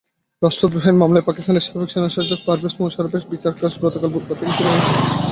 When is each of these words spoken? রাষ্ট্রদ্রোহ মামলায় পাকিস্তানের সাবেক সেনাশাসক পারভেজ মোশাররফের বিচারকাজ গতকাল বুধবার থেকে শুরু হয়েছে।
রাষ্ট্রদ্রোহ 0.41 0.85
মামলায় 0.93 1.27
পাকিস্তানের 1.27 1.65
সাবেক 1.67 1.89
সেনাশাসক 1.91 2.39
পারভেজ 2.45 2.73
মোশাররফের 2.79 3.23
বিচারকাজ 3.31 3.73
গতকাল 3.83 4.09
বুধবার 4.13 4.37
থেকে 4.39 4.53
শুরু 4.57 4.69
হয়েছে। 4.71 4.93